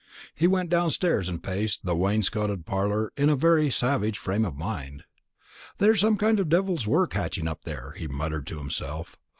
[0.33, 5.03] He went downstairs, and paced the wainscoted parlour in a very savage frame of mind.
[5.77, 9.19] "There's some kind of devil's work hatching up there," he muttered to himself.